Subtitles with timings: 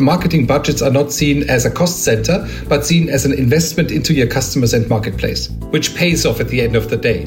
[0.00, 4.12] marketing budgets are not seen as a cost center, but seen as an investment into
[4.12, 7.24] your customers and marketplace, which pays off at the end of the day.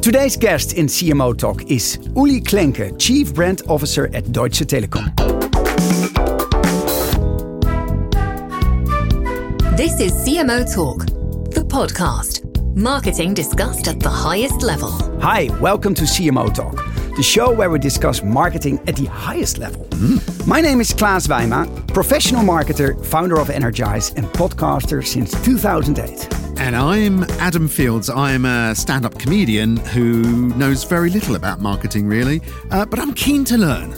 [0.00, 5.14] Today's guest in CMO Talk is Uli Klenke, Chief Brand Officer at Deutsche Telekom.
[9.76, 11.06] This is CMO Talk,
[11.50, 12.44] the podcast.
[12.76, 14.90] Marketing discussed at the highest level.
[15.20, 16.85] Hi, welcome to CMO Talk
[17.16, 19.86] the show where we discuss marketing at the highest level.
[19.86, 20.46] Mm.
[20.46, 26.28] My name is Klaas Weima, professional marketer, founder of Energize, and podcaster since 2008.
[26.60, 28.10] And I'm Adam Fields.
[28.10, 33.14] I'm a stand up comedian who knows very little about marketing, really, uh, but I'm
[33.14, 33.94] keen to learn.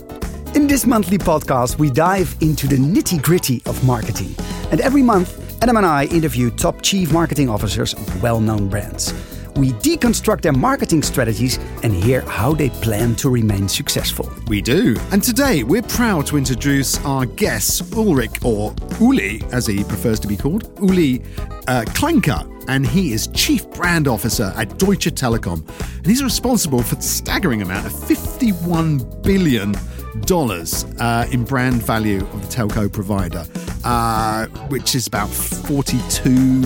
[0.55, 4.33] In this monthly podcast, we dive into the nitty gritty of marketing.
[4.71, 9.13] And every month, Adam and I interview top chief marketing officers of well known brands
[9.59, 14.31] we deconstruct their marketing strategies and hear how they plan to remain successful.
[14.47, 14.97] We do.
[15.11, 20.29] And today we're proud to introduce our guest, Ulrich, or Uli, as he prefers to
[20.29, 21.23] be called, Uli
[21.67, 22.55] uh, Klenke.
[22.69, 25.67] And he is Chief Brand Officer at Deutsche Telekom.
[25.97, 29.75] And he's responsible for the staggering amount of $51 billion
[31.01, 33.47] uh, in brand value of the telco provider,
[33.85, 36.65] uh, which is about 42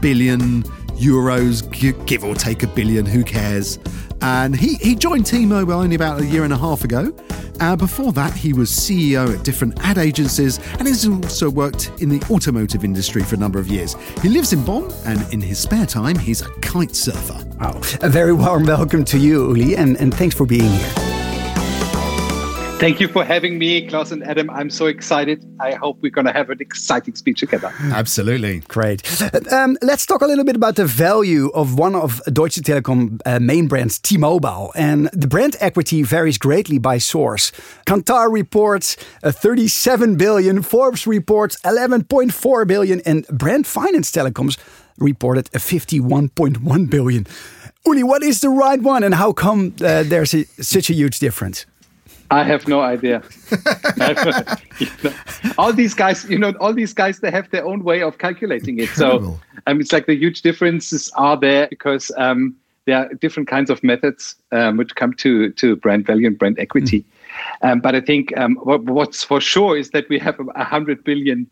[0.00, 0.64] billion
[0.96, 1.62] euros,
[2.06, 3.78] give or take a billion, who cares?
[4.22, 7.14] And he, he joined T Mobile only about a year and a half ago.
[7.60, 12.08] Uh, before that, he was CEO at different ad agencies and has also worked in
[12.08, 13.94] the automotive industry for a number of years.
[14.20, 17.42] He lives in Bonn, and in his spare time, he's a kite surfer.
[17.60, 21.05] Oh, a very warm welcome to you, Uli, and, and thanks for being here.
[22.78, 24.50] Thank you for having me, Klaus and Adam.
[24.50, 25.42] I'm so excited.
[25.60, 27.72] I hope we're going to have an exciting speech together.
[27.80, 28.60] Absolutely.
[28.68, 29.00] Great.
[29.50, 33.40] Um, let's talk a little bit about the value of one of Deutsche Telekom uh,
[33.40, 34.72] main brands, T-Mobile.
[34.76, 37.50] And the brand equity varies greatly by source.
[37.86, 44.58] Kantar reports uh, 37 billion, Forbes reports 11.4 billion, and Brand Finance Telecoms
[44.98, 47.26] reported a 51.1 billion.
[47.86, 51.20] Uli, what is the right one and how come uh, there's a, such a huge
[51.20, 51.64] difference?
[52.30, 53.22] I have no idea.
[55.58, 58.78] all these guys, you know, all these guys, they have their own way of calculating
[58.78, 58.88] it.
[58.90, 59.34] Incredible.
[59.34, 62.56] So um, it's like the huge differences are there because um,
[62.86, 66.58] there are different kinds of methods um, which come to to brand value and brand
[66.58, 67.04] equity.
[67.62, 67.72] Mm.
[67.72, 71.04] Um, but I think um, what, what's for sure is that we have a hundred
[71.04, 71.48] billion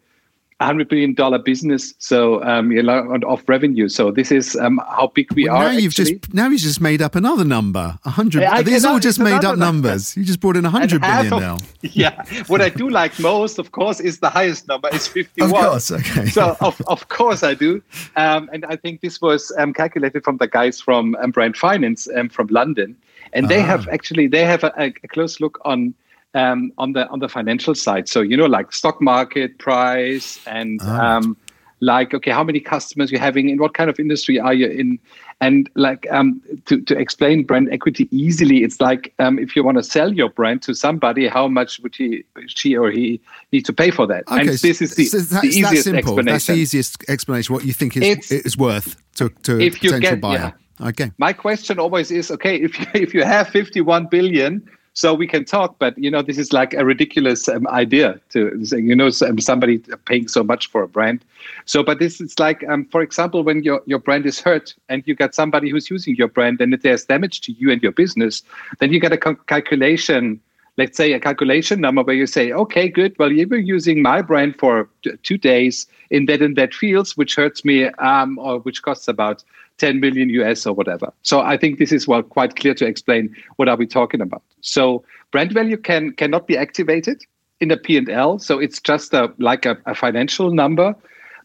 [0.61, 3.89] hundred billion dollar business, so um, you know, of revenue.
[3.89, 5.65] So this is um, how big we well, are.
[5.65, 6.17] Now you've actually.
[6.17, 7.99] just now you've just made up another number.
[8.05, 8.45] A hundred.
[8.65, 10.17] These are all just made up numbers.
[10.17, 11.59] You just brought in a hundred billion of, now.
[11.83, 12.25] Yeah.
[12.47, 14.89] What I do like most, of course, is the highest number.
[14.93, 15.51] It's fifty-one.
[15.51, 15.91] Of course.
[15.91, 16.27] Okay.
[16.27, 17.83] So of, of course I do,
[18.17, 22.09] um, and I think this was um, calculated from the guys from um, Brand Finance
[22.17, 22.97] um, from London,
[23.33, 23.67] and they ah.
[23.67, 25.95] have actually they have a, a close look on
[26.35, 28.09] um, on the on the financial side.
[28.09, 31.17] So you know, like stock market price and ah.
[31.17, 31.37] um,
[31.81, 34.99] like okay, how many customers you're having, in what kind of industry are you in,
[35.41, 39.77] and like um, to to explain brand equity easily, it's like um, if you want
[39.77, 43.21] to sell your brand to somebody, how much would he, she or he
[43.53, 44.25] need to pay for that?
[44.29, 46.25] Okay, and this is the, so the easiest explanation.
[46.25, 47.55] That's the easiest explanation.
[47.55, 50.55] What you think is is worth to to if potential get, buyer.
[50.81, 50.89] Yeah.
[50.89, 51.13] Okay.
[51.19, 55.45] My question always is okay if you, if you have 51 billion so we can
[55.45, 59.11] talk but you know this is like a ridiculous um, idea to say you know
[59.11, 61.25] somebody paying so much for a brand.
[61.67, 65.03] So but this is like um, for example when your, your brand is hurt and
[65.07, 67.93] you got somebody who's using your brand and if there's damage to you and your
[67.93, 68.43] business
[68.79, 70.41] then you get a calculation
[70.77, 73.17] let's say a calculation number where you say okay good.
[73.19, 74.89] Well you were using my brand for
[75.25, 79.43] two days in that in that fields which hurts me um, or which costs about
[79.79, 81.13] 10 million US or whatever.
[81.23, 84.43] So I think this is well quite clear to explain what are we talking about.
[84.61, 87.25] So brand value can cannot be activated
[87.61, 88.39] in a P&L.
[88.39, 90.95] So it's just a like a, a financial number,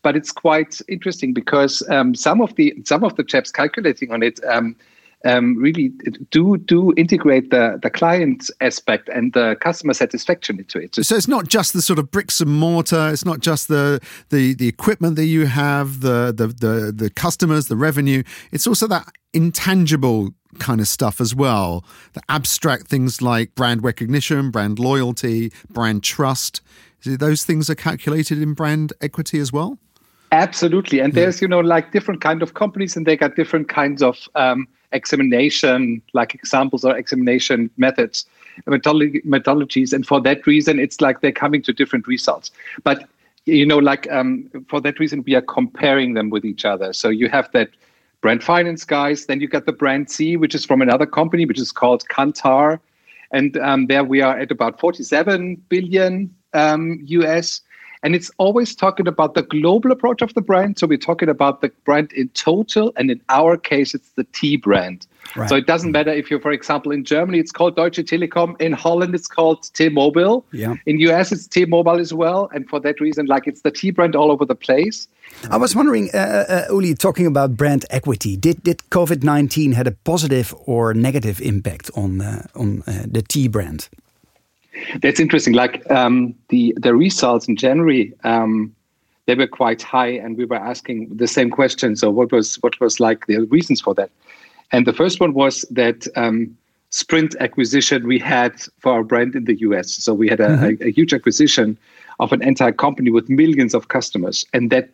[0.04, 4.24] but it's quite interesting because um, some of the some of the chaps calculating on
[4.24, 4.76] it um,
[5.26, 5.92] um, really
[6.32, 10.96] do do integrate the the client aspect and the customer satisfaction into it.
[10.96, 13.10] So it's not just the sort of bricks and mortar.
[13.10, 14.00] It's not just the
[14.30, 18.24] the the equipment that you have, the the the, the customers, the revenue.
[18.52, 21.84] It's also that intangible kind of stuff as well.
[22.14, 26.62] The abstract things like brand recognition, brand loyalty, brand trust.
[27.06, 29.78] Those things are calculated in brand equity as well.
[30.32, 34.04] Absolutely, and there's you know like different kind of companies, and they got different kinds
[34.04, 38.28] of um, examination, like examples or examination methods,
[38.68, 42.52] methodologies, and for that reason, it's like they're coming to different results.
[42.84, 43.10] But
[43.46, 46.94] you know, like um, for that reason, we are comparing them with each other.
[46.94, 47.70] So you have that
[48.22, 51.72] brand finance guys, then you got the BrandZ, which is from another company, which is
[51.72, 52.80] called Kantar,
[53.32, 57.62] and um, there we are at about 47 billion um, US.
[58.02, 60.80] And it's always talking about the global approach of the brand.
[60.80, 62.94] So we're talking about the brand in total.
[62.96, 65.06] And in our case, it's the T brand.
[65.36, 65.50] Right.
[65.50, 68.60] So it doesn't matter if you're, for example, in Germany, it's called Deutsche Telekom.
[68.62, 70.46] In Holland, it's called T-Mobile.
[70.52, 70.76] Yeah.
[70.86, 72.50] In US, it's T-Mobile as well.
[72.54, 75.08] And for that reason, like it's the T brand all over the place.
[75.52, 79.88] I was wondering, uh, uh, Uli, talking about brand equity, did did COVID nineteen had
[79.88, 83.90] a positive or negative impact on uh, on uh, the T brand?
[85.02, 85.54] That's interesting.
[85.54, 88.76] Like um, the the results in January, um,
[89.26, 91.96] they were quite high, and we were asking the same question.
[91.96, 94.10] So what was what was like the reasons for that?
[94.72, 96.56] And the first one was that um,
[96.92, 99.92] Sprint acquisition we had for our brand in the US.
[99.92, 100.84] So we had a, mm-hmm.
[100.84, 101.78] a, a huge acquisition
[102.20, 104.90] of an entire company with millions of customers, and that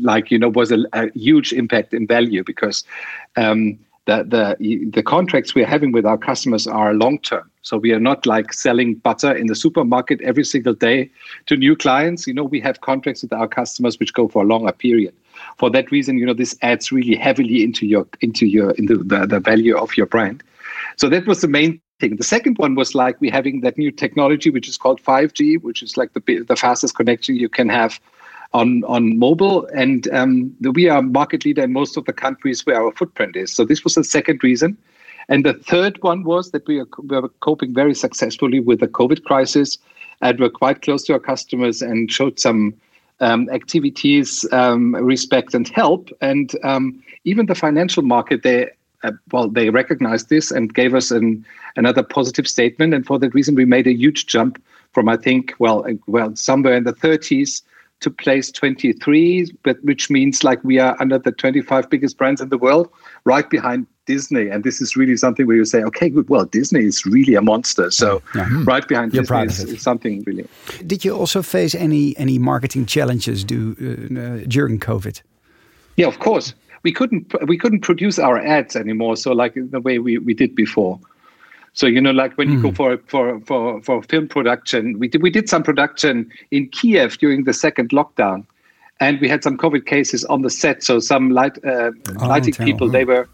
[0.00, 2.84] like you know was a, a huge impact in value because
[3.36, 7.50] um, the the the contracts we're having with our customers are long term.
[7.66, 11.10] So we are not like selling butter in the supermarket every single day
[11.46, 12.24] to new clients.
[12.24, 15.12] You know, we have contracts with our customers which go for a longer period.
[15.58, 19.26] For that reason, you know, this adds really heavily into your into your into the,
[19.26, 20.44] the value of your brand.
[20.94, 22.14] So that was the main thing.
[22.14, 25.82] The second one was like we having that new technology which is called 5G, which
[25.82, 27.98] is like the the fastest connection you can have
[28.52, 32.80] on on mobile, and um, we are market leader in most of the countries where
[32.80, 33.52] our footprint is.
[33.52, 34.78] So this was the second reason.
[35.28, 38.88] And the third one was that we are, we are coping very successfully with the
[38.88, 39.78] COVID crisis,
[40.22, 42.74] and we're quite close to our customers and showed some
[43.20, 46.10] um, activities, um, respect, and help.
[46.20, 48.70] And um, even the financial market, they
[49.02, 51.44] uh, well, they recognized this and gave us an,
[51.76, 52.94] another positive statement.
[52.94, 54.62] And for that reason, we made a huge jump
[54.92, 57.62] from I think well, uh, well, somewhere in the 30s
[58.00, 62.48] to place 23, but which means like we are under the 25 biggest brands in
[62.48, 62.90] the world,
[63.24, 64.48] right behind Disney.
[64.48, 66.28] And this is really something where you say, okay, good.
[66.28, 67.90] Well, Disney is really a monster.
[67.90, 68.48] So yeah.
[68.64, 70.48] right behind You're Disney is, is, something really.
[70.86, 75.20] Did you also face any any marketing challenges do, uh, uh, during COVID?
[75.96, 76.54] Yeah, of course.
[76.82, 79.16] We couldn't we couldn't produce our ads anymore.
[79.16, 81.00] So like the way we, we did before.
[81.72, 82.74] So you know, like when you go hmm.
[82.74, 87.44] for for for for film production, we did we did some production in Kiev during
[87.44, 88.46] the second lockdown,
[89.00, 90.82] and we had some COVID cases on the set.
[90.82, 93.28] So some light uh, oh, lighting people they were.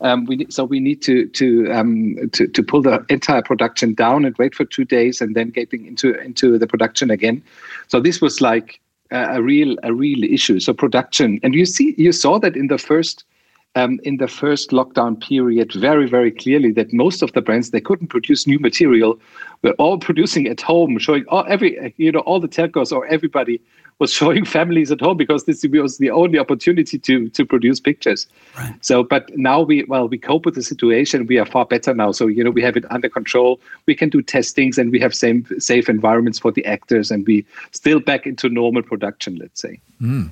[0.00, 4.24] Um, we so we need to to um, to to pull the entire production down
[4.24, 7.42] and wait for two days and then getting into into the production again.
[7.88, 8.80] So this was like
[9.10, 10.60] a, a real a real issue.
[10.60, 13.24] So production, and you see you saw that in the first
[13.76, 17.80] um, in the first lockdown period very, very clearly that most of the brands they
[17.80, 19.18] couldn't produce new material.
[19.62, 23.60] We're all producing at home, showing all every you know all the telcos or everybody
[24.00, 28.28] was showing families at home because this was the only opportunity to to produce pictures.
[28.56, 28.74] Right.
[28.80, 31.26] So, but now we well we cope with the situation.
[31.26, 32.12] We are far better now.
[32.12, 33.60] So you know we have it under control.
[33.86, 37.44] We can do testings and we have same safe environments for the actors, and we
[37.72, 39.36] still back into normal production.
[39.36, 39.80] Let's say.
[40.00, 40.30] Mm.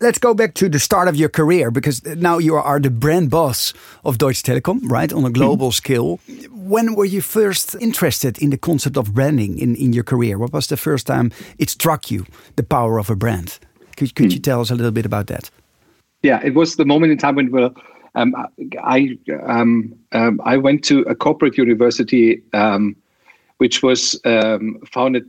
[0.00, 3.30] Let's go back to the start of your career because now you are the brand
[3.30, 3.74] boss
[4.04, 5.72] of Deutsche Telekom, right, on a global mm-hmm.
[5.72, 6.20] scale.
[6.52, 10.38] When were you first interested in the concept of branding in, in your career?
[10.38, 13.58] What was the first time it struck you, the power of a brand?
[13.96, 14.34] Could, could mm.
[14.34, 15.50] you tell us a little bit about that?
[16.22, 17.68] Yeah, it was the moment in time when we
[18.14, 18.34] um,
[18.80, 22.94] I um, um, I went to a corporate university, um,
[23.58, 25.26] which was um, founded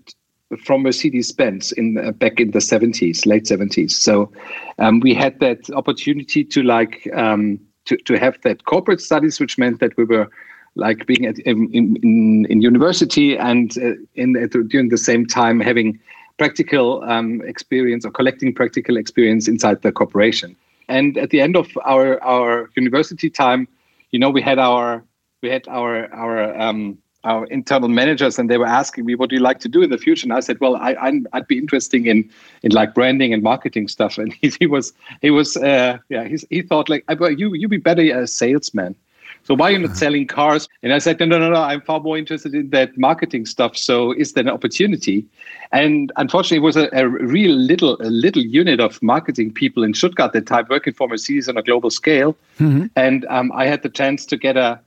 [0.57, 3.91] from Mercedes-Benz in uh, back in the 70s, late 70s.
[3.91, 4.31] So
[4.79, 9.57] um, we had that opportunity to like um, to to have that corporate studies, which
[9.57, 10.29] meant that we were
[10.75, 15.59] like being at, in, in, in university and uh, in at, during the same time
[15.59, 15.99] having
[16.37, 20.55] practical um, experience or collecting practical experience inside the corporation.
[20.87, 23.67] And at the end of our our university time,
[24.11, 25.03] you know, we had our
[25.41, 29.35] we had our our um, our internal managers and they were asking me what do
[29.35, 30.25] you like to do in the future?
[30.25, 32.29] And i said well I, i would be interested in
[32.63, 34.17] in like branding and marketing stuff.
[34.17, 37.67] And he, he was he was uh, yeah he, he thought like well, you you
[37.67, 38.95] be better as a salesman.
[39.43, 39.95] So why are you not uh-huh.
[39.95, 40.67] selling cars?
[40.83, 43.75] And i said no no no no i'm far more interested in that marketing stuff.
[43.77, 45.25] So is there an opportunity?
[45.71, 49.93] And unfortunately it was a, a real little a little unit of marketing people in
[49.93, 52.35] stuttgart that time working for mercedes on a global scale.
[52.59, 52.87] Mm-hmm.
[52.97, 54.79] and um, i had the chance to get a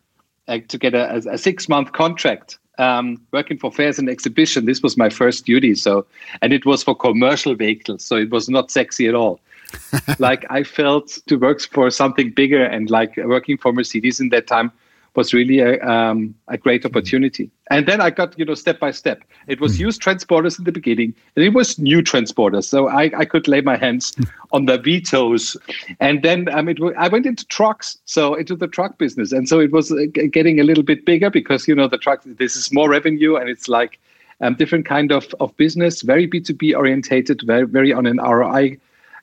[0.49, 4.65] uh, to get a, a six month contract um, working for fairs and exhibition.
[4.65, 5.75] This was my first duty.
[5.75, 6.07] So,
[6.41, 8.05] and it was for commercial vehicles.
[8.05, 9.41] So it was not sexy at all.
[10.19, 14.47] like I felt to work for something bigger and like working for Mercedes in that
[14.47, 14.71] time
[15.15, 17.51] was really a, um, a great opportunity.
[17.71, 19.23] And then I got, you know, step by step.
[19.47, 19.83] It was hmm.
[19.83, 22.65] used transporters in the beginning, and it was new transporters.
[22.65, 24.15] So I, I could lay my hands
[24.53, 25.57] on the Vitos.
[26.01, 29.33] And then um, it, I went into trucks, so into the truck business.
[29.33, 32.23] And so it was uh, getting a little bit bigger because, you know, the truck,
[32.25, 33.99] this is more revenue and it's like,
[34.41, 38.77] um, different kind of, of business, very B2B orientated, very, very on an ROI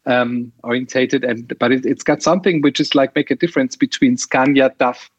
[0.06, 1.24] um, orientated.
[1.24, 5.10] And but it, has got something which is like make a difference between Scania, DAF,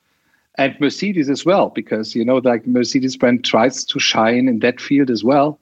[0.60, 4.78] and Mercedes as well, because you know, like Mercedes brand tries to shine in that
[4.78, 5.58] field as well.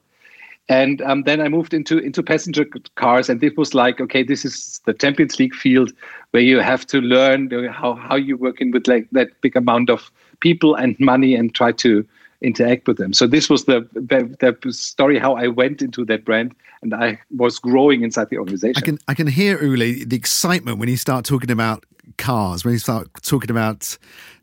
[0.67, 2.65] And um, then I moved into into passenger
[2.95, 5.93] cars, and it was like, okay, this is the Champions League field
[6.31, 9.89] where you have to learn how how you work in with like that big amount
[9.89, 12.05] of people and money and try to
[12.41, 13.13] interact with them.
[13.13, 17.19] So this was the, the, the story how I went into that brand and I
[17.35, 18.77] was growing inside the organization.
[18.77, 21.85] I can I can hear Uli the excitement when you start talking about
[22.19, 23.97] cars, when you start talking about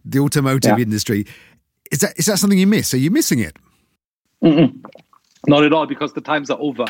[0.05, 0.83] the automotive yeah.
[0.83, 1.27] industry.
[1.93, 2.93] Is that is that something you miss?
[2.95, 3.57] Are you missing it?
[4.43, 4.85] Mm-mm.
[5.47, 6.87] Not at all, because the times are over.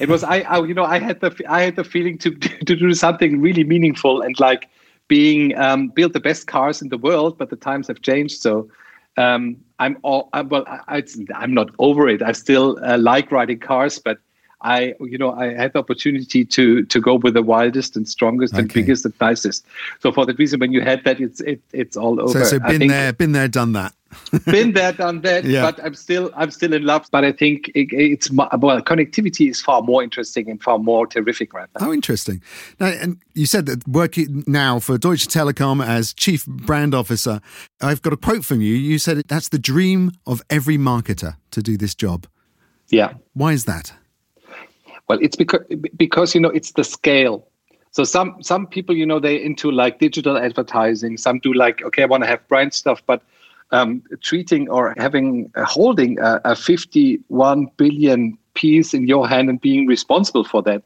[0.00, 2.30] it was I, I, you know I had the I had the feeling to
[2.68, 4.68] to do something really meaningful and like
[5.08, 8.40] being um, build the best cars in the world, but the times have changed.
[8.40, 8.68] So
[9.16, 10.64] um, I'm all I, well.
[10.66, 11.02] I,
[11.34, 12.22] am not over it.
[12.22, 14.18] I still uh, like riding cars, but
[14.66, 18.52] I, you know, I had the opportunity to to go with the wildest and strongest
[18.52, 18.62] okay.
[18.62, 19.64] and biggest and nicest.
[20.00, 22.32] So for that reason, when you had that, it's it, it's all over.
[22.32, 23.94] So, so been think, there, been there, done that.
[24.46, 25.44] been there, done that.
[25.44, 25.62] Yeah.
[25.62, 27.06] But I'm still I'm still in love.
[27.12, 28.48] But I think it, it's well,
[28.82, 31.86] connectivity is far more interesting and far more terrific right now.
[31.88, 32.42] Oh, interesting.
[32.80, 37.40] Now, and you said that working now for Deutsche Telekom as chief brand officer.
[37.80, 38.74] I've got a quote from you.
[38.74, 42.26] You said that's the dream of every marketer to do this job.
[42.88, 43.14] Yeah.
[43.34, 43.92] Why is that?
[45.08, 45.60] Well, it's because
[45.96, 47.46] because you know it's the scale.
[47.90, 51.16] So some some people you know they're into like digital advertising.
[51.16, 53.22] Some do like okay, I want to have brand stuff, but
[53.70, 59.60] um, treating or having uh, holding a, a 51 billion piece in your hand and
[59.60, 60.82] being responsible for that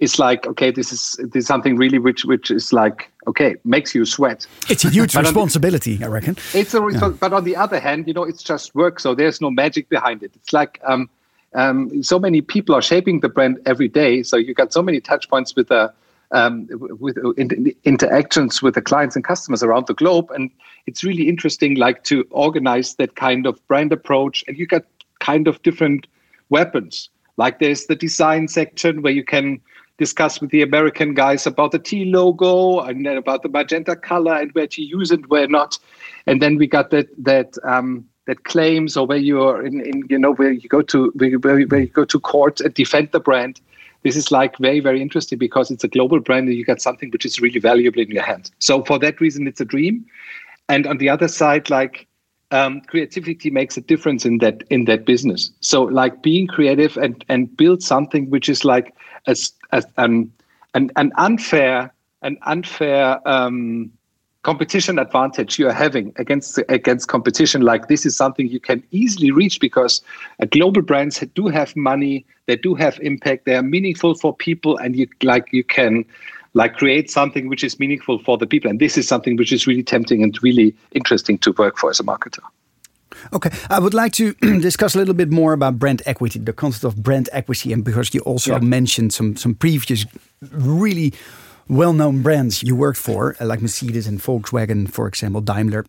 [0.00, 3.94] it's like okay this is this is something really which which is like okay makes
[3.94, 7.08] you sweat it's a huge responsibility the, i reckon it's a yeah.
[7.20, 10.22] but on the other hand you know it's just work so there's no magic behind
[10.22, 11.10] it it's like um,
[11.54, 14.22] um, so many people are shaping the brand every day.
[14.22, 15.92] So you got so many touch points with the
[16.30, 16.68] um,
[17.00, 20.50] with in, interactions with the clients and customers around the globe, and
[20.86, 24.44] it's really interesting, like to organize that kind of brand approach.
[24.46, 24.82] And you got
[25.20, 26.06] kind of different
[26.50, 27.08] weapons.
[27.38, 29.60] Like there's the design section where you can
[29.96, 34.34] discuss with the American guys about the T logo and then about the magenta color
[34.34, 35.78] and where to use it, where not.
[36.26, 40.04] And then we got that that um, that claims or where you are in, in
[40.08, 43.20] you know where you go to where where you go to court and defend the
[43.20, 43.60] brand
[44.02, 47.10] this is like very very interesting because it's a global brand and you got something
[47.10, 48.50] which is really valuable in your hand.
[48.58, 50.06] So for that reason it's a dream.
[50.68, 52.06] And on the other side like
[52.50, 55.50] um, creativity makes a difference in that in that business.
[55.60, 58.94] So like being creative and and build something which is like
[59.26, 60.32] as, as um,
[60.74, 61.92] an, an unfair
[62.22, 63.90] an unfair um,
[64.48, 69.30] competition advantage you are having against against competition like this is something you can easily
[69.30, 70.00] reach because
[70.40, 74.76] uh, global brands do have money they do have impact they are meaningful for people
[74.78, 76.04] and you like you can
[76.54, 78.70] like create something which is meaningful for the people.
[78.70, 82.00] And this is something which is really tempting and really interesting to work for as
[82.00, 82.42] a marketer.
[83.32, 86.84] Okay, I would like to discuss a little bit more about brand equity, the concept
[86.84, 88.60] of brand equity, and because you also yeah.
[88.60, 90.06] mentioned some some previous
[90.52, 91.12] really
[91.68, 95.84] well known brands you worked for, uh, like Mercedes and Volkswagen, for example, Daimler.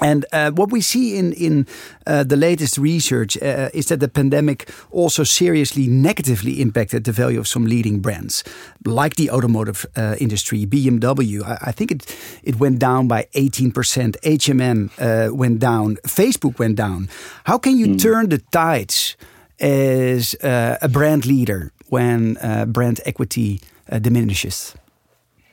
[0.00, 1.66] And uh, what we see in in
[2.06, 7.38] uh, the latest research uh, is that the pandemic also seriously negatively impacted the value
[7.38, 8.42] of some leading brands,
[8.86, 10.66] like the automotive uh, industry.
[10.66, 14.16] BMW, I, I, think it it went down by eighteen percent.
[14.22, 15.96] HMM uh, went down.
[16.06, 17.08] Facebook went down.
[17.44, 17.98] How can you mm.
[18.00, 19.16] turn the tides
[19.60, 22.38] as uh, a brand leader when
[22.72, 23.60] brand equity
[24.00, 24.74] diminishes?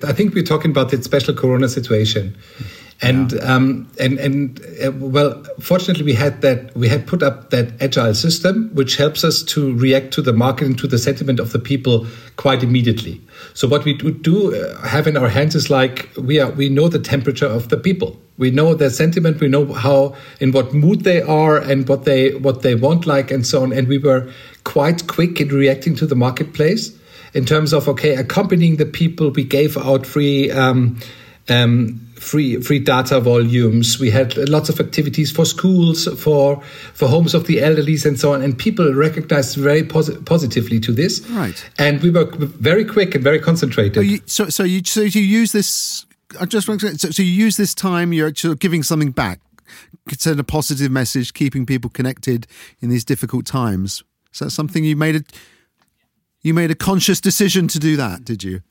[0.03, 2.37] I think we're talking about the special Corona situation.
[3.01, 3.39] And yeah.
[3.43, 8.13] um, and and uh, well, fortunately, we had that we had put up that agile
[8.13, 11.59] system, which helps us to react to the market and to the sentiment of the
[11.59, 13.21] people quite immediately.
[13.53, 16.67] So what we do, do uh, have in our hands is like we are we
[16.67, 18.19] know the temperature of the people.
[18.37, 19.39] We know their sentiment.
[19.39, 23.31] We know how in what mood they are and what they what they want like
[23.31, 23.71] and so on.
[23.71, 24.29] And we were
[24.65, 26.98] quite quick in reacting to the marketplace
[27.33, 30.99] in terms of okay accompanying the people we gave out free um,
[31.49, 33.99] um, free free data volumes.
[33.99, 36.61] We had lots of activities for schools for
[36.93, 38.41] for homes of the elderlies and so on.
[38.41, 41.27] And people recognized very posi- positively to this.
[41.29, 41.69] Right.
[41.77, 43.95] And we were very quick and very concentrated.
[43.95, 46.05] So you, so, so you so you use this
[46.39, 49.39] I just want to so, so you use this time you're actually giving something back
[50.17, 52.47] send a positive message keeping people connected
[52.79, 54.03] in these difficult times.
[54.33, 55.31] Is that something you made it
[56.41, 58.61] you made a conscious decision to do that, did you?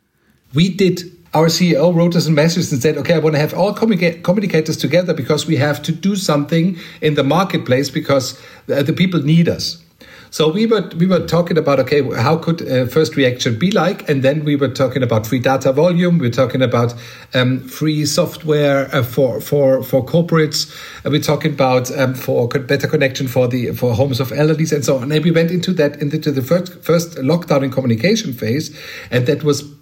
[0.55, 1.03] we did
[1.35, 4.79] our CEO wrote us a message and said, okay, I want to have all communicators
[4.79, 8.41] together because we have to do something in the marketplace because
[8.73, 9.85] uh, the people need us.
[10.31, 14.23] So we were we were talking about okay, how could first reaction be like, and
[14.23, 16.19] then we were talking about free data volume.
[16.19, 16.95] We are talking about
[17.35, 20.71] um, free software uh, for for for corporates.
[21.05, 24.85] Uh, we're talking about um, for better connection for the for homes of elderlies and
[24.85, 25.13] so on.
[25.13, 28.77] And we went into that into the first first lockdown and communication phase,
[29.11, 29.78] and that was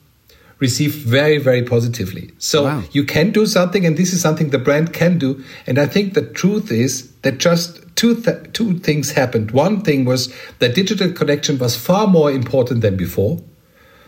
[0.59, 2.33] received very, very positively.
[2.39, 2.83] So wow.
[2.93, 5.43] you can do something, and this is something the brand can do.
[5.67, 9.51] And I think the truth is that just two th- two things happened.
[9.51, 13.41] One thing was that digital connection was far more important than before.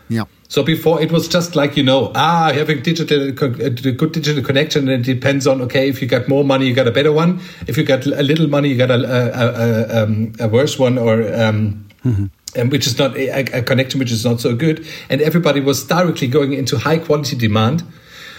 [0.07, 0.23] Yeah.
[0.47, 4.89] So before it was just like you know ah having digital a good digital connection
[4.89, 7.39] and it depends on okay if you got more money you got a better one
[7.67, 10.97] if you got a little money you got a a, a, um, a worse one
[10.97, 12.25] or um, mm-hmm
[12.55, 15.85] and which is not a, a, connection which is not so good and everybody was
[15.85, 17.83] directly going into high quality demand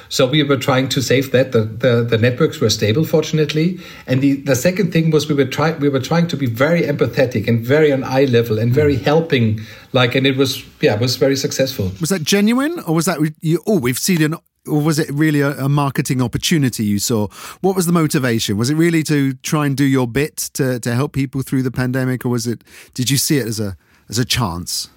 [0.09, 4.21] so we were trying to save that the, the, the networks were stable fortunately and
[4.21, 7.47] the, the second thing was we were trying we were trying to be very empathetic
[7.47, 9.05] and very on eye level and very hmm.
[9.05, 9.61] helping
[9.93, 13.19] like and it was yeah it was very successful was that genuine or was that
[13.41, 14.35] you oh we've seen an
[14.67, 17.29] or was it really a, a, marketing opportunity you saw?
[17.61, 18.57] What was the motivation?
[18.59, 21.71] Was it really to try and do your bit to, to help people through the
[21.71, 22.63] pandemic, or was it?
[22.95, 23.77] Did you see it as a
[24.11, 24.91] as a chance?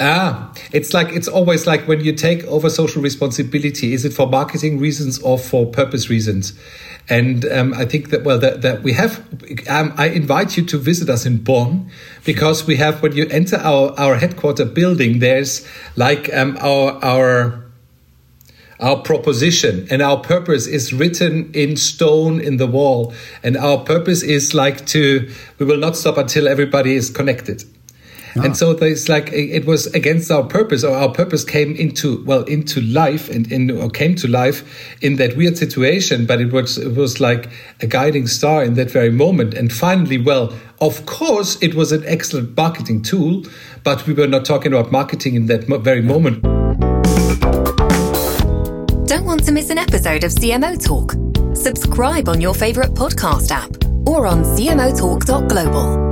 [0.00, 3.92] Ah, it's like it's always like when you take over social responsibility.
[3.92, 6.58] Is it for marketing reasons or for purpose reasons?
[7.08, 9.20] And um, I think that well that, that we have.
[9.68, 11.90] Um, I invite you to visit us in Bonn
[12.24, 15.18] because we have when you enter our our headquarter building.
[15.18, 17.62] There's like um, our our
[18.80, 24.24] our proposition and our purpose is written in stone in the wall and our purpose
[24.24, 27.62] is like to we will not stop until everybody is connected
[28.34, 28.52] and ah.
[28.52, 32.80] so it's like it was against our purpose, or our purpose came into well into
[32.80, 34.64] life and in or came to life
[35.02, 36.26] in that weird situation.
[36.26, 39.54] But it was it was like a guiding star in that very moment.
[39.54, 43.44] And finally, well, of course, it was an excellent marketing tool,
[43.84, 46.42] but we were not talking about marketing in that very moment.
[49.06, 51.12] Don't want to miss an episode of CMO Talk?
[51.54, 53.70] Subscribe on your favorite podcast app
[54.06, 56.11] or on cmotalk.global.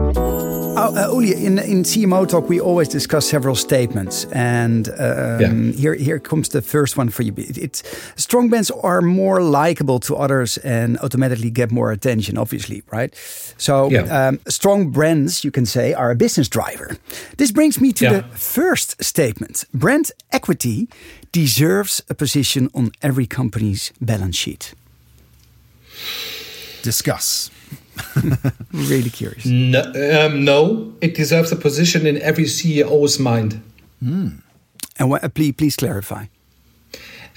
[0.76, 4.24] Oh, uh, Uli, in, in CMO Talk, we always discuss several statements.
[4.26, 5.72] And um, yeah.
[5.72, 7.35] here, here comes the first one for you.
[7.37, 7.83] It, it's
[8.16, 13.14] strong brands are more likable to others and automatically get more attention, obviously, right?
[13.59, 14.28] So, yeah.
[14.28, 16.96] um, strong brands, you can say, are a business driver.
[17.37, 18.12] This brings me to yeah.
[18.12, 20.88] the first statement brand equity
[21.33, 24.74] deserves a position on every company's balance sheet.
[26.83, 27.50] Discuss.
[28.72, 29.46] really curious.
[29.46, 33.62] No, um, no, it deserves a position in every CEO's mind.
[34.02, 34.40] Mm.
[34.98, 36.26] And what, uh, please, please clarify.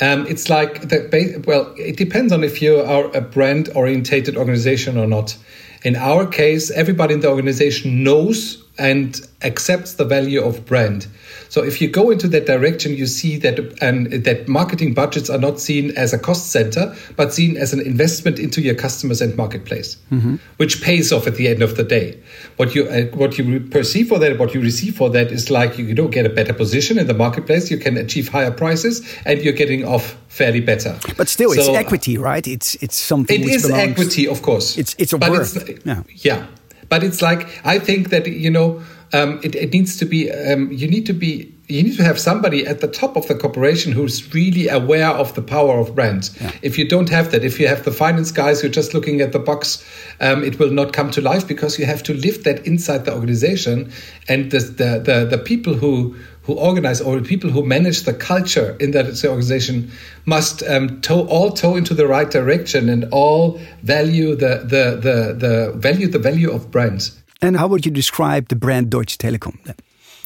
[0.02, 4.98] Um, it's like the well, it depends on if you are a brand orientated organization
[4.98, 5.38] or not.
[5.84, 11.08] In our case, everybody in the organization knows and accepts the value of brand.
[11.54, 15.38] So if you go into that direction, you see that and that marketing budgets are
[15.38, 19.38] not seen as a cost center, but seen as an investment into your customers and
[19.38, 20.38] marketplace, mm-hmm.
[20.58, 22.20] which pays off at the end of the day.
[22.58, 25.78] What you uh, what you perceive for that, what you receive for that, is like
[25.78, 27.70] you, you don't get a better position in the marketplace.
[27.70, 30.98] You can achieve higher prices, and you're getting off fairly better.
[31.18, 32.48] But still, so, it's equity, right?
[32.48, 33.40] It's it's something.
[33.40, 34.76] It is belongs, equity, of course.
[34.76, 35.56] It's it's a worth.
[35.70, 36.02] It's, yeah.
[36.16, 36.48] yeah,
[36.90, 38.82] but it's like I think that you know
[39.14, 42.20] um, it, it, needs to be um, you need to be you need to have
[42.20, 46.36] somebody at the top of the corporation who's really aware of the power of brands.
[46.42, 46.52] Yeah.
[46.62, 49.22] If you don't have that, if you have the finance guys who are just looking
[49.22, 49.84] at the box,
[50.20, 53.14] um, it will not come to life because you have to live that inside the
[53.14, 53.92] organization.
[54.28, 58.14] And the the the, the people who who organize or the people who manage the
[58.14, 59.92] culture in that organization
[60.26, 65.34] must um, toe, all toe into the right direction and all value the the the,
[65.34, 67.23] the value the value of brands.
[67.44, 69.76] And how would you describe the brand Deutsche Telekom then,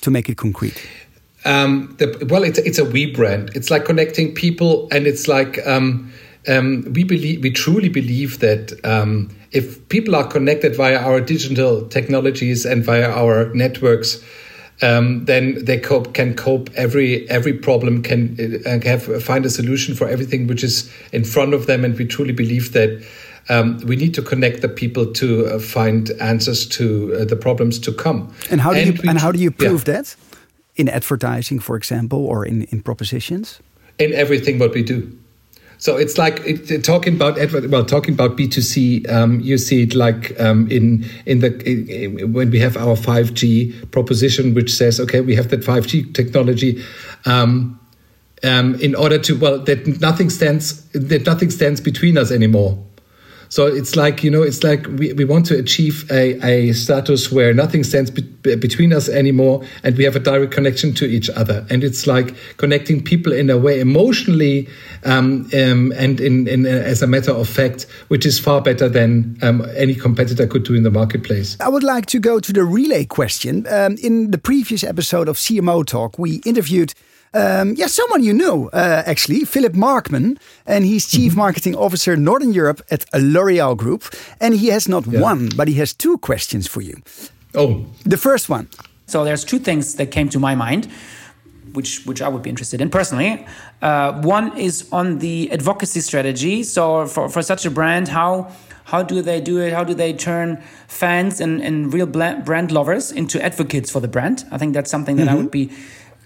[0.01, 0.79] to make it concrete?
[1.45, 3.49] Um, the, well, it's it's a we brand.
[3.55, 6.13] It's like connecting people, and it's like um,
[6.47, 11.87] um, we believe we truly believe that um, if people are connected via our digital
[11.87, 14.23] technologies and via our networks.
[14.79, 19.95] Um, then they cope, can cope every every problem can uh, have find a solution
[19.95, 23.03] for everything which is in front of them and we truly believe that
[23.49, 27.79] um, we need to connect the people to uh, find answers to uh, the problems
[27.79, 28.33] to come.
[28.51, 29.93] And how do and you and how do you prove yeah.
[29.95, 30.15] that?
[30.75, 33.59] In advertising, for example, or in, in propositions?
[33.97, 35.11] In everything what we do.
[35.79, 37.37] So it's like it, talking about
[37.69, 39.05] well, talking about B two C.
[39.05, 43.33] Um, you see it like um, in in the in, when we have our five
[43.33, 46.83] G proposition, which says, okay, we have that five G technology.
[47.25, 47.79] Um,
[48.43, 52.77] um, in order to well that nothing stands that nothing stands between us anymore.
[53.49, 57.31] So it's like you know, it's like we, we want to achieve a, a status
[57.31, 61.29] where nothing stands be- between us anymore, and we have a direct connection to each
[61.29, 61.65] other.
[61.69, 64.67] And it's like connecting people in a way emotionally
[65.03, 69.37] um, um, and in, in as a matter of fact, which is far better than
[69.41, 71.57] um, any competitor could do in the marketplace.
[71.59, 73.65] I would like to go to the relay question.
[73.69, 76.93] Um, in the previous episode of CMO Talk, we interviewed
[77.33, 81.39] um, yeah, someone you know, uh, actually, Philip Markman, and he's Chief mm-hmm.
[81.39, 84.03] Marketing Officer Northern Europe at L'Oreal Group.
[84.39, 85.21] And he has not yeah.
[85.21, 87.01] one, but he has two questions for you.
[87.53, 87.85] Oh.
[88.03, 88.69] The first one.
[89.05, 90.87] So there's two things that came to my mind.
[91.73, 93.45] Which, which I would be interested in personally.
[93.83, 96.63] Uh, one is on the advocacy strategy.
[96.63, 98.51] So for, for such a brand, how
[98.85, 99.73] how do they do it?
[99.73, 104.45] How do they turn fans and, and real brand lovers into advocates for the brand?
[104.49, 105.43] I think that's something that mm -hmm.
[105.43, 105.65] I mm-hmm.
[105.65, 105.75] would be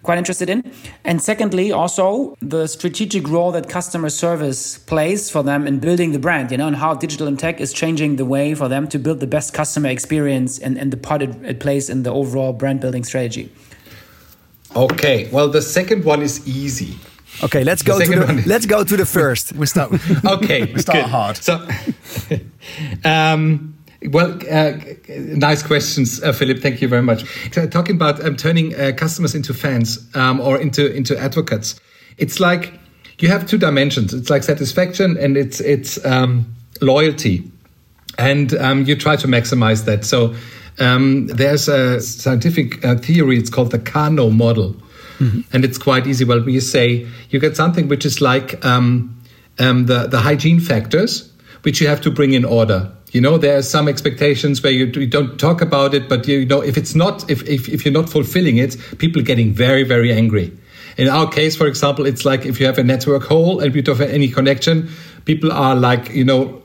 [0.03, 0.71] quite interested in.
[1.03, 6.19] And secondly, also the strategic role that customer service plays for them in building the
[6.19, 8.99] brand, you know, and how digital and tech is changing the way for them to
[8.99, 12.53] build the best customer experience and, and the part it, it plays in the overall
[12.53, 13.51] brand building strategy.
[14.75, 16.97] Okay, well, the second one is easy.
[17.43, 19.53] Okay, let's go to the, let's go to the first.
[19.53, 19.91] we start.
[20.25, 21.09] okay, we start good.
[21.09, 21.37] hard.
[21.37, 21.67] So,
[23.05, 23.70] um,
[24.09, 24.73] well, uh,
[25.09, 26.59] nice questions, uh, Philip.
[26.59, 27.23] Thank you very much.
[27.51, 31.79] talking about um, turning uh, customers into fans um, or into into advocates,
[32.17, 32.73] it's like
[33.19, 34.13] you have two dimensions.
[34.13, 37.51] It's like satisfaction and it's it's um, loyalty,
[38.17, 40.03] and um, you try to maximize that.
[40.03, 40.33] So
[40.79, 43.37] um, there's a scientific uh, theory.
[43.37, 44.73] It's called the Kano model,
[45.19, 45.41] mm-hmm.
[45.53, 46.25] and it's quite easy.
[46.25, 49.21] Well, we say you get something which is like um,
[49.57, 53.61] the the hygiene factors, which you have to bring in order you know there are
[53.61, 57.29] some expectations where you, you, don't talk about it but you know if it's not
[57.29, 60.57] if, if, if you're not fulfilling it people are getting very very angry.
[60.97, 63.81] In our case for example it's like if you have a network hole and we
[63.81, 64.89] don't have any connection
[65.25, 66.60] people are like you know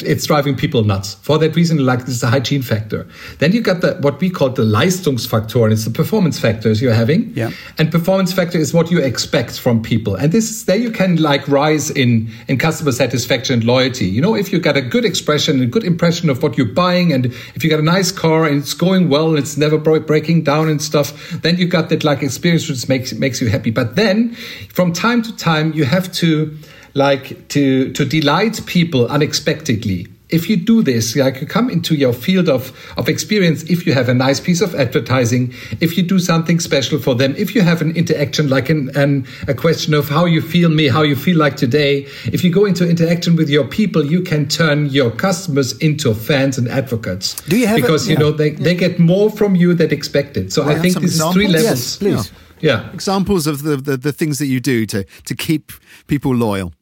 [0.00, 1.14] it's driving people nuts.
[1.14, 3.06] For that reason, like this is a hygiene factor.
[3.38, 6.92] Then you got the what we call the Leistungsfaktor, and it's the performance factors you're
[6.92, 7.32] having.
[7.36, 7.50] Yeah.
[7.78, 10.16] And performance factor is what you expect from people.
[10.16, 14.06] And this is there you can like rise in in customer satisfaction and loyalty.
[14.06, 17.12] You know, if you got a good expression, a good impression of what you're buying,
[17.12, 20.42] and if you got a nice car and it's going well, and it's never breaking
[20.42, 23.70] down and stuff, then you got that like experience which makes makes you happy.
[23.70, 24.34] But then
[24.68, 26.58] from time to time you have to
[26.96, 32.12] like to to delight people unexpectedly if you do this like you come into your
[32.12, 36.18] field of of experience if you have a nice piece of advertising if you do
[36.18, 40.08] something special for them if you have an interaction like an, an a question of
[40.08, 42.00] how you feel me how you feel like today
[42.32, 46.58] if you go into interaction with your people you can turn your customers into fans
[46.58, 48.64] and advocates do you have because a, you know they, yeah.
[48.64, 51.36] they get more from you than expected so well, i think this examples?
[51.36, 52.40] is three levels yes, please yeah.
[52.58, 52.90] Yeah.
[52.92, 55.72] Examples of the, the, the, things that you do to, to keep
[56.06, 56.72] people loyal.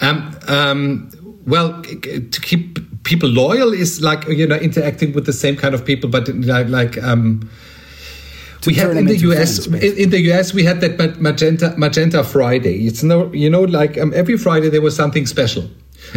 [0.00, 1.10] Um, um,
[1.46, 5.84] well, to keep people loyal is like you know interacting with the same kind of
[5.84, 7.02] people, but like like.
[7.02, 7.48] Um,
[8.66, 12.86] we had in the US in, in, the US we had that magenta magenta Friday.
[12.86, 15.70] It's no you know like um, every Friday there was something special.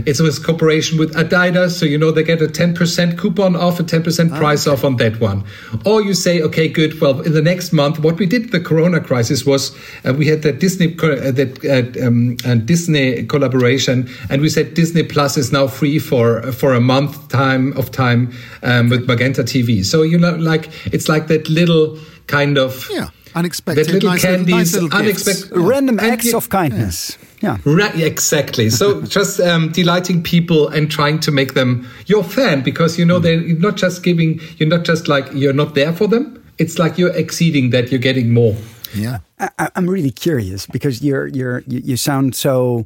[0.05, 3.83] It's with cooperation with Adidas, so you know they get a 10% coupon off, a
[3.83, 4.73] 10% ah, price okay.
[4.73, 5.43] off on that one.
[5.85, 6.99] Or you say, okay, good.
[6.99, 9.75] Well, in the next month, what we did the Corona crisis was
[10.05, 15.03] uh, we had the Disney uh, that uh, um, Disney collaboration, and we said Disney
[15.03, 19.85] Plus is now free for for a month time of time um, with Magenta TV.
[19.85, 24.21] So you know, like it's like that little kind of yeah unexpected that little nice
[24.23, 27.17] candies, little, nice unexpected random acts of kindness.
[27.19, 27.27] Yeah.
[27.41, 27.57] Yeah.
[27.65, 28.69] Right, exactly.
[28.69, 33.19] So just um, delighting people and trying to make them your fan because you know
[33.19, 33.23] mm.
[33.23, 34.39] they're not just giving.
[34.57, 36.43] You're not just like you're not there for them.
[36.57, 37.91] It's like you're exceeding that.
[37.91, 38.55] You're getting more.
[38.93, 39.19] Yeah.
[39.39, 42.85] I, am really curious because you're you're you, you sound so.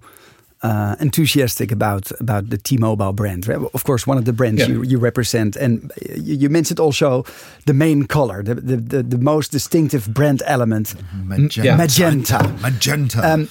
[0.66, 3.48] Uh, enthusiastic about about the T-Mobile brand.
[3.48, 4.70] Of course, one of the brands yeah.
[4.70, 7.24] you, you represent, and you, mentioned also
[7.66, 11.78] the main color, the the, the, the most distinctive brand element, magenta.
[11.78, 12.40] Magenta.
[12.62, 13.34] magenta.
[13.34, 13.50] Um,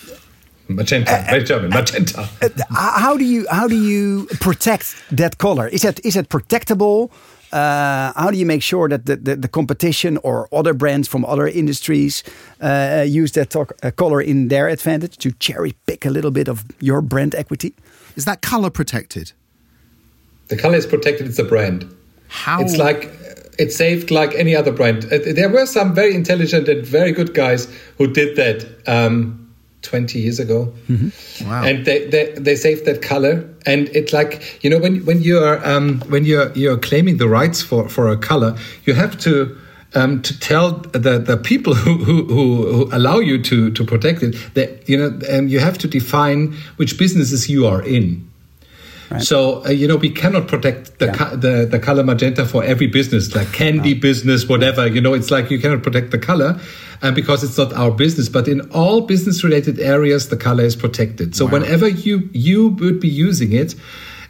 [0.69, 2.29] Magenta, very German, magenta.
[2.43, 5.69] Uh, how do you how do you protect that color?
[5.69, 7.11] Is that is it protectable?
[7.55, 11.25] Uh, how do you make sure that the, the, the, competition or other brands from
[11.25, 12.25] other industries
[12.61, 16.49] uh, use that talk, uh, color in their advantage to cherry pick a little bit
[16.49, 17.73] of your brand equity?
[18.17, 19.31] Is that color protected?
[20.49, 21.29] The color is protected.
[21.29, 21.95] It's a brand.
[22.27, 22.61] How?
[22.61, 23.09] It's like
[23.57, 25.05] it's saved like any other brand.
[25.05, 28.67] Uh, there were some very intelligent and very good guys who did that.
[28.89, 29.44] Um,
[29.85, 30.73] 20 years ago.
[30.89, 31.49] Mm-hmm.
[31.49, 31.65] Wow.
[31.65, 33.49] And they, they, they saved that color.
[33.67, 37.63] And it's like, you know, when, when you're, um, when you're, you're claiming the rights
[37.63, 39.57] for, for a color, you have to,
[39.95, 44.37] um, to tell the, the people who, who, who, allow you to, to protect it
[44.55, 48.29] that you know um, you have to define which businesses you are in.
[49.11, 49.23] Right.
[49.23, 51.37] So uh, you know we cannot protect the, yeah.
[51.37, 54.01] the the color magenta for every business, like candy no.
[54.01, 54.87] business, whatever.
[54.87, 56.59] You know, it's like you cannot protect the color
[57.03, 58.29] uh, because it's not our business.
[58.29, 61.37] But in all business related areas, the color is protected.
[61.37, 61.53] So wow.
[61.53, 63.75] whenever you you would be using it,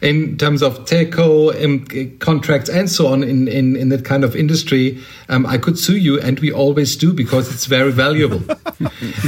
[0.01, 4.35] in terms of telco um, contracts and so on in, in, in that kind of
[4.35, 8.37] industry, um, I could sue you, and we always do because it's very valuable.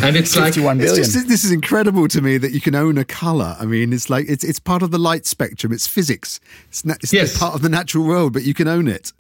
[0.03, 3.05] and it's like it's just, this is incredible to me that you can own a
[3.05, 3.55] color.
[3.59, 5.71] I mean, it's like it's it's part of the light spectrum.
[5.73, 6.39] It's physics.
[6.69, 7.37] It's, it's yes.
[7.37, 9.13] part of the natural world, but you can own it.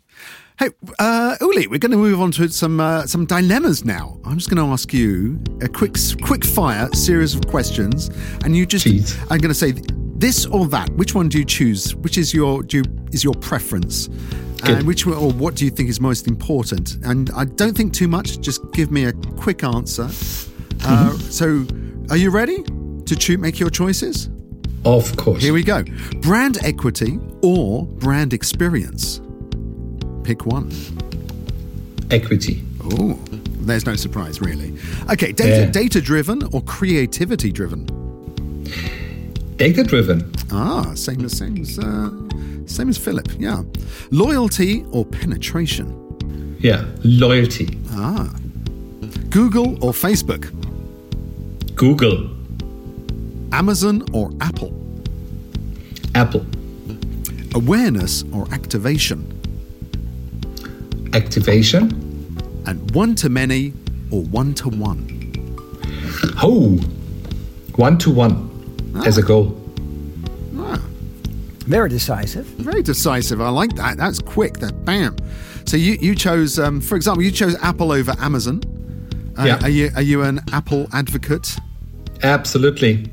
[0.59, 4.19] Hey, uh, Uli, we're going to move on to some uh, some dilemmas now.
[4.25, 8.09] I'm just going to ask you a quick quick fire series of questions,
[8.43, 9.15] and you just Jeez.
[9.29, 9.73] I'm going to say
[10.17, 10.89] this or that?
[10.91, 11.95] Which one do you choose?
[11.95, 14.07] Which is your do you, is your preference?
[14.07, 14.77] Good.
[14.77, 16.95] And which or what do you think is most important?
[17.03, 18.39] And I don't think too much.
[18.39, 20.03] Just give me a quick answer.
[20.83, 21.17] Uh, mm-hmm.
[21.29, 21.65] so,
[22.09, 24.29] are you ready to choose, make your choices?
[24.85, 25.43] Of course.
[25.43, 25.83] Here we go.
[26.21, 29.21] Brand equity or brand experience?
[30.23, 30.71] Pick one.
[32.09, 32.63] Equity.
[32.83, 33.19] Oh,
[33.59, 34.73] there's no surprise, really.
[35.11, 35.65] Okay, data, yeah.
[35.65, 37.85] data driven or creativity driven?
[39.57, 40.31] Data driven.
[40.51, 42.09] Ah, same as same as uh,
[42.65, 43.27] same as Philip.
[43.37, 43.63] Yeah,
[44.11, 45.87] loyalty or penetration.
[46.59, 47.77] Yeah, loyalty.
[47.91, 48.33] Ah,
[49.29, 50.53] Google or Facebook.
[51.75, 52.29] Google.
[53.51, 54.73] Amazon or Apple.
[56.15, 56.45] Apple.
[57.55, 59.25] Awareness or activation.
[61.13, 61.83] Activation.
[62.65, 63.73] And one to many
[64.11, 65.13] or one to one.
[66.41, 66.77] Oh,
[67.75, 68.46] one to one
[68.97, 69.07] ah.
[69.07, 69.59] as a goal.
[70.57, 70.81] Ah.
[71.65, 72.45] Very decisive.
[72.45, 73.41] Very decisive.
[73.41, 73.97] I like that.
[73.97, 74.59] That's quick.
[74.59, 75.15] That bam.
[75.65, 78.61] So you you chose, um, for example, you chose Apple over Amazon.
[79.37, 79.59] Uh, yeah.
[79.63, 81.57] Are you are you an Apple advocate?
[82.23, 83.11] Absolutely.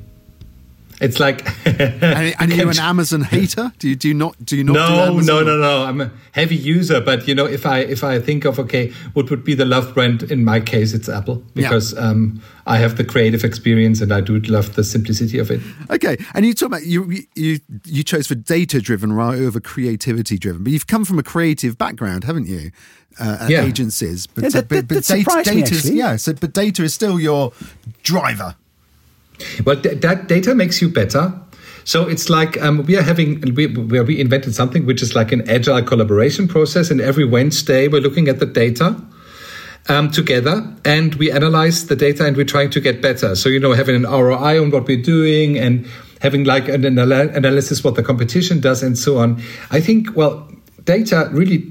[1.01, 3.73] It's like and, and are you an Amazon hater?
[3.79, 4.75] Do you do you not do you not?
[4.75, 5.85] No, no, no, no.
[5.85, 9.31] I'm a heavy user, but you know, if I if I think of okay, what
[9.31, 12.01] would be the love brand in my case, it's Apple because yeah.
[12.01, 15.61] um, I have the creative experience and I do love the simplicity of it.
[15.91, 20.39] Okay, and you talk about you you you chose for data driven right over creativity
[20.39, 22.71] driven, but you've come from a creative background, haven't you?
[23.19, 23.63] Uh, yeah.
[23.63, 27.21] Agencies, but, yeah, that, that, but, but data, data yeah, so but data is still
[27.21, 27.53] your
[28.03, 28.57] driver.
[29.65, 31.33] Well, th- that data makes you better.
[31.85, 35.49] So it's like um, we are having we, we invented something which is like an
[35.49, 38.97] agile collaboration process, and every Wednesday we're looking at the data.
[39.87, 43.37] Um, together and we analyze the data and we're trying to get better.
[43.37, 45.87] So, you know, having an ROI on what we're doing and
[46.23, 49.43] having like an analysis what the competition does and so on.
[49.71, 50.51] I think, well,
[50.85, 51.71] data really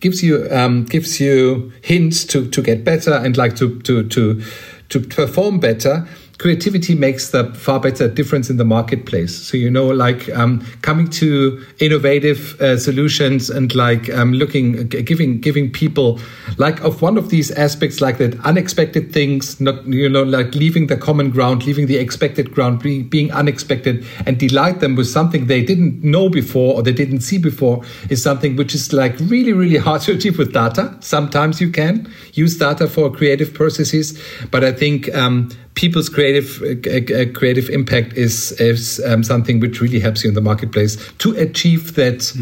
[0.00, 4.42] gives you um, gives you hints to to get better and like to to to
[4.88, 6.08] to perform better
[6.40, 9.36] creativity makes the far better difference in the marketplace.
[9.36, 15.38] So you know, like um, coming to innovative uh, solutions and like um, looking, giving
[15.38, 16.18] giving people
[16.56, 20.86] like of one of these aspects, like that unexpected things, not you know, like leaving
[20.86, 25.46] the common ground, leaving the expected ground, being, being unexpected, and delight them with something
[25.46, 29.52] they didn't know before or they didn't see before is something which is like really
[29.52, 30.96] really hard to achieve with data.
[31.00, 34.18] Sometimes you can use data for creative processes,
[34.50, 39.80] but I think um, people's creative uh, uh, creative impact is is um, something which
[39.80, 42.32] really helps you in the marketplace to achieve that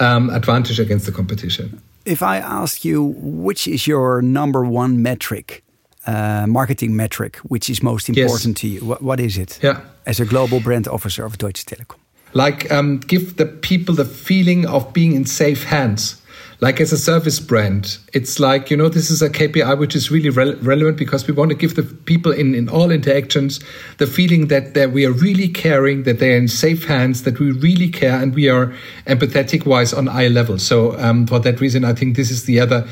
[0.00, 1.80] um, advantage against the competition.
[2.04, 5.62] If I ask you which is your number one metric,
[6.06, 8.60] uh, marketing metric, which is most important yes.
[8.60, 9.58] to you, what, what is it?
[9.62, 9.80] Yeah.
[10.06, 11.98] As a global brand officer of Deutsche Telekom,
[12.32, 16.22] like um, give the people the feeling of being in safe hands
[16.60, 20.10] like as a service brand, it's like, you know, this is a KPI which is
[20.10, 23.60] really re- relevant because we want to give the people in, in all interactions
[23.98, 27.52] the feeling that, that we are really caring, that they're in safe hands, that we
[27.52, 28.74] really care and we are
[29.06, 30.58] empathetic wise on eye level.
[30.58, 32.88] So um, for that reason, I think this is the other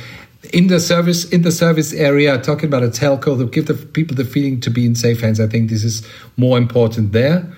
[0.52, 4.14] in the service in the service area talking about a telco that give the people
[4.14, 7.52] the feeling to be in safe hands i think this is more important there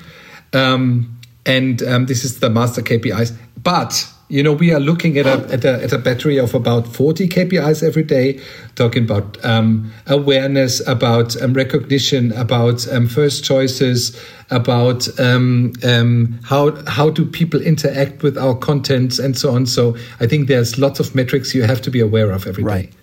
[0.54, 5.26] um, and um, this is the master kpis but you know, we are looking at
[5.26, 8.40] a, at a, at a battery of about 40 KPIs every day,
[8.74, 16.76] talking about um, awareness, about um, recognition, about um, first choices, about um, um, how
[16.84, 19.64] how do people interact with our contents and so on.
[19.64, 22.90] So I think there's lots of metrics you have to be aware of every right.
[22.90, 22.96] day.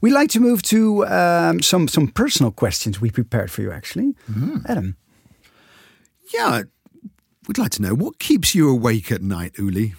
[0.00, 4.14] We like to move to um, some some personal questions we prepared for you, actually,
[4.30, 4.64] mm.
[4.66, 4.96] Adam.
[6.32, 6.62] Yeah,
[7.46, 9.94] we'd like to know what keeps you awake at night, Uli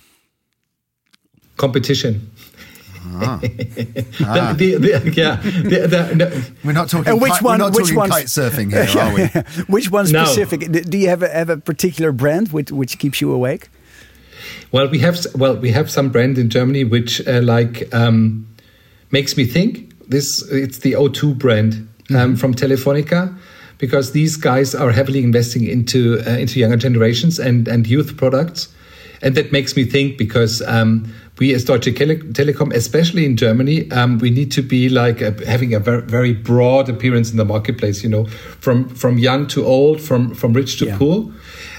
[1.57, 2.31] competition.
[3.05, 3.37] Ah.
[3.41, 6.41] the, the, the, yeah, the, no.
[6.63, 7.11] We're not talking.
[7.11, 7.59] And which kite, one?
[7.59, 8.09] We're not which talking one?
[8.09, 9.63] kite surfing here, are we?
[9.73, 10.71] which one specific?
[10.71, 13.69] D- Do you have a, have a particular brand which which keeps you awake?
[14.71, 18.47] Well, we have well we have some brand in Germany which uh, like um,
[19.11, 19.91] makes me think.
[20.07, 23.35] This it's the O2 brand um, from Telefonica
[23.77, 28.73] because these guys are heavily investing into uh, into younger generations and and youth products,
[29.21, 30.61] and that makes me think because.
[30.61, 31.13] Um,
[31.43, 31.91] we as Deutsche
[32.33, 36.33] Telekom, especially in Germany, um, we need to be like a, having a very, very
[36.33, 38.01] broad appearance in the marketplace.
[38.01, 38.25] You know,
[38.65, 40.97] from from young to old, from from rich to Yeah.
[40.97, 41.33] poor.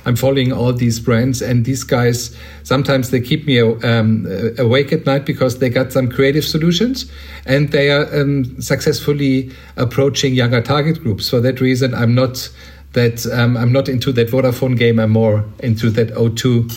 [0.07, 4.93] I'm following all these brands, and these guys sometimes they keep me um, uh, awake
[4.93, 7.07] at night because they got some creative solutions,
[7.47, 11.31] and they are um, successfully approaching younger target groups.
[11.31, 12.51] For that reason, I'm not
[12.93, 15.01] that um, I'm not into that Vodafone game.
[15.01, 16.69] I'm more into that O2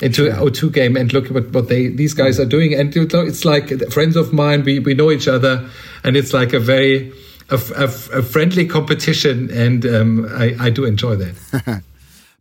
[0.00, 2.74] into O2 game and look at what they these guys are doing.
[2.74, 4.64] And you know, it's like friends of mine.
[4.64, 5.68] We we know each other,
[6.02, 7.12] and it's like a very
[7.50, 11.82] a, a, a friendly competition, and um, I, I do enjoy that.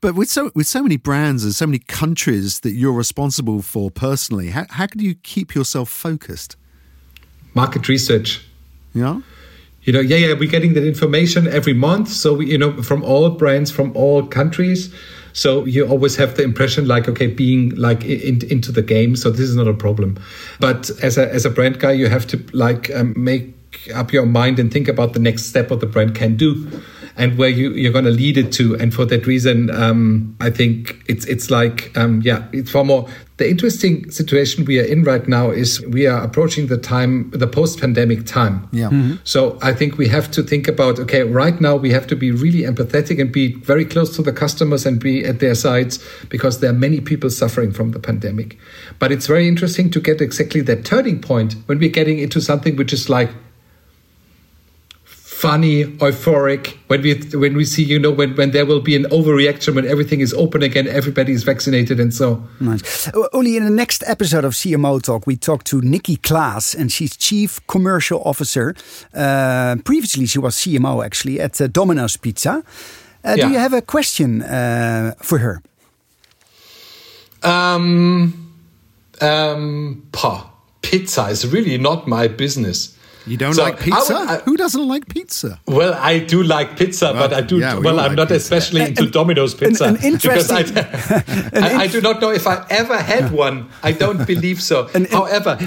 [0.02, 3.90] But with so with so many brands and so many countries that you're responsible for
[3.90, 6.58] personally, how how can you keep yourself focused?
[7.54, 8.46] Market research.
[8.94, 9.22] Yeah.
[9.84, 13.04] you know yeah yeah we're getting that information every month so we, you know from
[13.04, 14.94] all brands from all countries
[15.34, 19.16] so you always have the impression like okay being like in, into the game.
[19.16, 20.20] So this is not a problem.
[20.60, 23.56] But as a as a brand guy you have to like um, make
[23.94, 26.70] up your mind and think about the next step what the brand can do
[27.16, 30.50] and where you, you're going to lead it to and for that reason um, i
[30.50, 35.04] think it's it's like um, yeah it's far more the interesting situation we are in
[35.04, 38.92] right now is we are approaching the time the post-pandemic time Yeah.
[39.24, 42.30] so I think we have to think about okay, right now we have to be
[42.32, 46.00] really empathetic and be very close to the customers and be at their sides
[46.30, 48.58] because there are many people suffering from the pandemic.
[49.00, 52.76] But it's very interesting to get exactly that turning point when we're getting into something
[52.76, 53.32] which is like
[55.44, 57.12] funny, euphoric, when we
[57.44, 60.34] when we see, you know, when, when there will be an overreaction, when everything is
[60.36, 63.12] open again, everybody is vaccinated and so Nice.
[63.34, 67.18] Uli, in the next episode of CMO Talk, we talk to Nikki Klaas, and she's
[67.18, 68.74] Chief Commercial Officer.
[69.14, 72.64] Uh, previously, she was CMO actually at uh, Domino's Pizza.
[73.26, 75.62] Uh, Do you have a question uh, for her?
[77.44, 78.34] Um,
[79.20, 80.50] um, pa,
[80.82, 82.98] pizza is really not my business.
[83.26, 84.14] You don't So like pizza?
[84.14, 85.60] would- I- Who doesn't like pizza?
[85.68, 87.60] Well, I do like pizza, but I do.
[87.60, 88.36] yeah, we well, I'm like not pizza.
[88.56, 92.66] especially into Domino's pizza an because I, interesting- I, I do not know if I
[92.70, 93.70] ever had one.
[93.82, 94.90] I don't believe so.
[95.12, 95.58] However,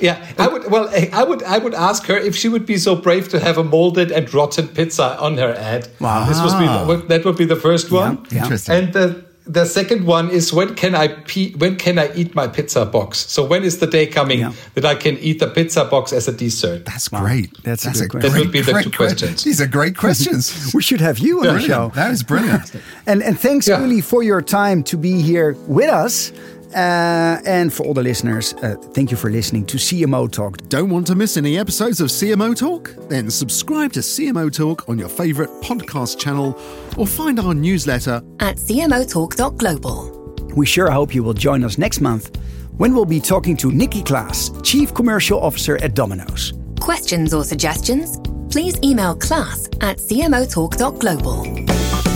[0.00, 0.16] yeah.
[0.38, 0.70] I would.
[0.70, 1.42] Well, eh, I would.
[1.44, 4.32] I would ask her if she would be so brave to have a molded and
[4.34, 5.88] rotten pizza on her ad.
[6.00, 6.26] Wow.
[6.28, 6.66] This was be
[7.08, 8.26] that would be the first one.
[8.30, 8.42] yeah.
[8.42, 8.74] Interesting.
[8.74, 12.46] And the the second one is when can I pe- when can I eat my
[12.48, 13.18] pizza box?
[13.30, 14.52] So when is the day coming Yeah.
[14.74, 16.84] that I can eat the pizza box as a dessert?
[16.84, 17.50] That's great.
[17.64, 18.32] That's a good great, question.
[18.32, 19.44] That would be the great two que- questions.
[19.44, 20.72] These are great questions.
[20.74, 21.90] We should have you on the show.
[21.94, 22.72] That is brilliant.
[23.06, 23.80] And, and thanks, Yeah.
[23.80, 26.30] Uli, for your time to be here with us.
[26.74, 30.58] Uh, and for all the listeners, uh, thank you for listening to CMO Talk.
[30.68, 32.94] Don't want to miss any episodes of CMO Talk?
[33.08, 36.58] Then subscribe to CMO Talk on your favorite podcast channel
[36.96, 40.14] or find our newsletter at cmotalk.global.
[40.56, 42.36] We sure hope you will join us next month
[42.76, 46.52] when we'll be talking to Nikki Klaas, Chief Commercial Officer at Domino's.
[46.80, 48.18] Questions or suggestions?
[48.50, 52.07] Please email klaas at cmotalk.global.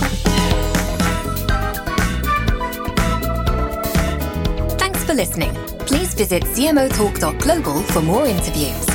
[5.12, 5.54] for listening.
[5.86, 8.86] Please visit cmotalk.global for more interviews.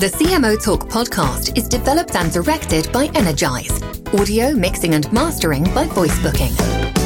[0.00, 3.82] The CMO Talk podcast is developed and directed by Energize.
[4.14, 6.99] Audio mixing and mastering by Voice Booking.